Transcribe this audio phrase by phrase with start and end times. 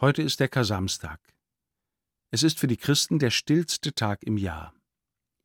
[0.00, 1.20] Heute ist der Kasamstag.
[2.30, 4.72] Es ist für die Christen der stillste Tag im Jahr.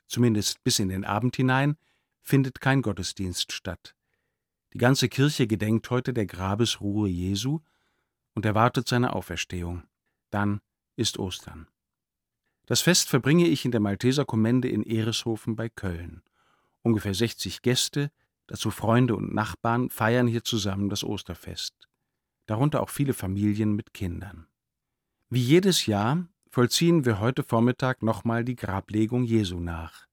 [0.07, 1.75] Zumindest bis in den Abend hinein
[2.21, 3.97] findet kein Gottesdienst statt.
[4.71, 7.59] Die ganze Kirche gedenkt heute der Grabesruhe Jesu
[8.33, 9.83] und erwartet seine Auferstehung.
[10.29, 10.61] Dann
[10.95, 11.67] ist Ostern.
[12.65, 16.23] Das Fest verbringe ich in der Malteserkommende in Ereshofen bei Köln.
[16.81, 18.09] Ungefähr 60 Gäste,
[18.47, 21.84] dazu Freunde und Nachbarn, feiern hier zusammen das Osterfest.
[22.45, 24.47] Darunter auch viele Familien mit Kindern.
[25.29, 30.05] Wie jedes Jahr vollziehen wir heute Vormittag nochmal die Grablegung Jesu nach.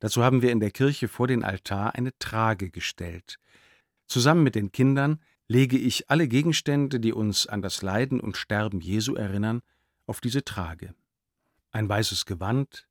[0.00, 3.38] Dazu haben wir in der Kirche vor den Altar eine Trage gestellt.
[4.06, 8.80] Zusammen mit den Kindern lege ich alle Gegenstände, die uns an das Leiden und Sterben
[8.80, 9.62] Jesu erinnern,
[10.06, 10.94] auf diese Trage.
[11.70, 12.88] Ein weißes Gewand,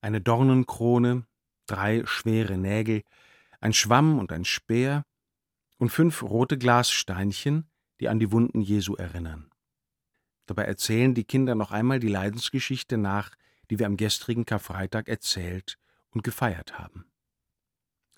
[0.00, 1.26] eine Dornenkrone,
[1.66, 3.02] drei schwere Nägel,
[3.60, 5.04] ein Schwamm und ein Speer
[5.78, 9.50] und fünf rote Glassteinchen, die an die Wunden Jesu erinnern.
[10.46, 13.30] Dabei erzählen die Kinder noch einmal die Leidensgeschichte nach,
[13.70, 15.78] die wir am gestrigen Karfreitag erzählt
[16.10, 17.06] und gefeiert haben.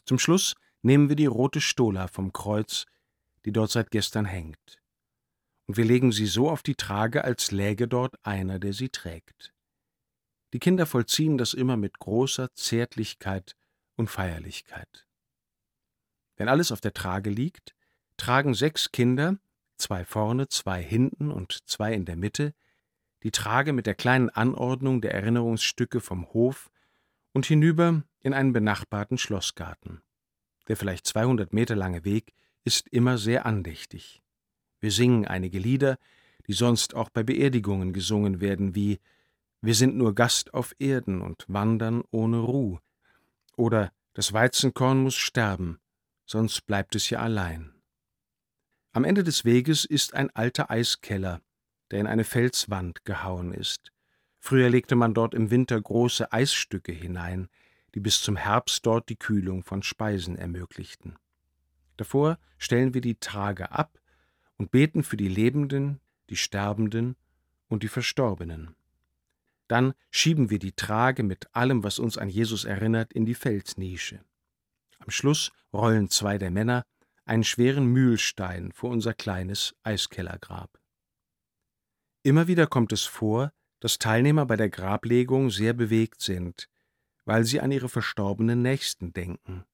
[0.05, 2.87] Zum Schluss nehmen wir die rote Stola vom Kreuz,
[3.45, 4.81] die dort seit gestern hängt.
[5.67, 9.53] Und wir legen sie so auf die Trage, als läge dort einer, der sie trägt.
[10.53, 13.57] Die Kinder vollziehen das immer mit großer Zärtlichkeit
[13.97, 15.07] und Feierlichkeit.
[16.37, 17.75] Wenn alles auf der Trage liegt,
[18.17, 19.39] tragen sechs Kinder,
[19.79, 22.55] zwei vorne, zwei hinten und zwei in der Mitte,
[23.23, 26.71] die Trage mit der kleinen Anordnung der Erinnerungsstücke vom Hof
[27.33, 30.03] und hinüber in einen benachbarten Schlossgarten.
[30.69, 32.33] Der vielleicht 200 Meter lange Weg
[32.65, 34.23] ist immer sehr andächtig.
[34.81, 35.99] Wir singen einige Lieder,
[36.47, 39.01] die sonst auch bei Beerdigungen gesungen werden, wie
[39.61, 42.79] Wir sind nur Gast auf Erden und wandern ohne Ruh
[43.57, 45.79] oder Das Weizenkorn muss sterben,
[46.25, 47.76] sonst bleibt es ja allein.
[48.97, 51.43] Am Ende des Weges ist ein alter Eiskeller,
[51.91, 53.93] der in eine Felswand gehauen ist.
[54.39, 57.51] Früher legte man dort im Winter große Eisstücke hinein,
[57.95, 61.19] die bis zum Herbst dort die Kühlung von Speisen ermöglichten.
[61.99, 64.01] Davor stellen wir die Trage ab
[64.57, 66.01] und beten für die Lebenden,
[66.31, 67.17] die Sterbenden
[67.69, 68.77] und die Verstorbenen.
[69.69, 74.25] Dann schieben wir die Trage mit allem, was uns an Jesus erinnert, in die Felsnische.
[75.01, 76.87] Am Schluss rollen zwei der Männer
[77.27, 80.81] einen schweren Mühlstein vor unser kleines Eiskellergrab.
[82.23, 86.69] Immer wieder kommt es vor, dass Teilnehmer bei der Grablegung sehr bewegt sind,
[87.25, 89.65] weil sie an ihre verstorbenen Nächsten denken.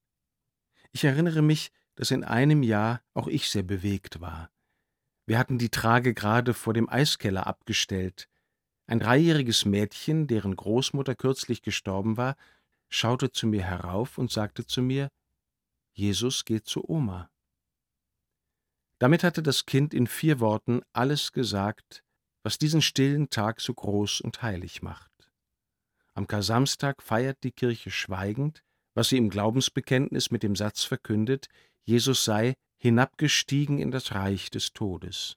[0.90, 4.50] Ich erinnere mich, dass in einem Jahr auch ich sehr bewegt war.
[5.26, 8.28] Wir hatten die Trage gerade vor dem Eiskeller abgestellt.
[8.86, 12.36] Ein dreijähriges Mädchen, deren Großmutter kürzlich gestorben war,
[12.88, 15.10] schaute zu mir herauf und sagte zu mir,
[15.92, 17.30] Jesus geht zu Oma.
[19.02, 22.04] Damit hatte das Kind in vier Worten alles gesagt,
[22.44, 25.10] was diesen stillen Tag so groß und heilig macht.
[26.14, 28.62] Am Kar-Samstag feiert die Kirche schweigend,
[28.94, 31.48] was sie im Glaubensbekenntnis mit dem Satz verkündet,
[31.82, 35.36] Jesus sei hinabgestiegen in das Reich des Todes.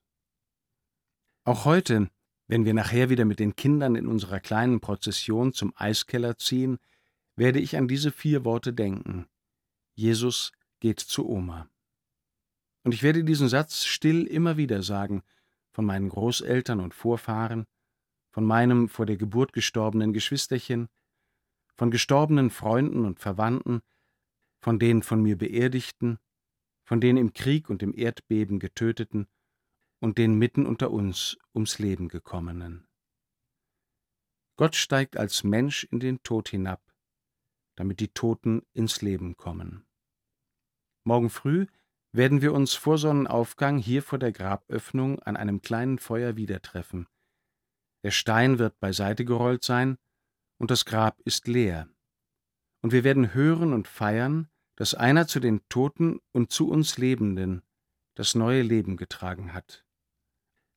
[1.43, 2.11] Auch heute,
[2.45, 6.77] wenn wir nachher wieder mit den Kindern in unserer kleinen Prozession zum Eiskeller ziehen,
[7.35, 9.25] werde ich an diese vier Worte denken.
[9.95, 11.67] Jesus geht zu Oma.
[12.85, 15.23] Und ich werde diesen Satz still immer wieder sagen,
[15.73, 17.65] von meinen Großeltern und Vorfahren,
[18.31, 20.87] von meinem vor der Geburt gestorbenen Geschwisterchen,
[21.75, 23.81] von gestorbenen Freunden und Verwandten,
[24.61, 26.19] von den von mir Beerdigten,
[26.83, 29.27] von den im Krieg und im Erdbeben getöteten
[29.99, 32.87] und den mitten unter uns ums Leben gekommenen.
[34.57, 36.83] Gott steigt als Mensch in den Tod hinab,
[37.77, 39.87] damit die Toten ins Leben kommen.
[41.03, 41.65] Morgen früh
[42.15, 47.07] werden wir uns vor Sonnenaufgang hier vor der Graböffnung an einem kleinen Feuer wieder treffen.
[48.03, 49.97] Der Stein wird beiseite gerollt sein,
[50.57, 51.89] und das Grab ist leer.
[52.81, 57.63] Und wir werden hören und feiern, dass einer zu den Toten und zu uns Lebenden
[58.13, 59.85] das neue Leben getragen hat.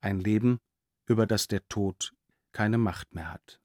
[0.00, 0.59] Ein Leben,
[1.06, 2.13] über das der Tod
[2.53, 3.60] keine Macht mehr hat.